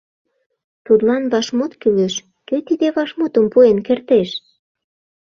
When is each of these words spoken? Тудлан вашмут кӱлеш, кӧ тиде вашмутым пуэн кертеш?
Тудлан 0.85 1.23
вашмут 1.31 1.71
кӱлеш, 1.81 2.15
кӧ 2.47 2.57
тиде 2.67 2.87
вашмутым 2.95 3.45
пуэн 3.53 3.77
кертеш? 3.87 4.29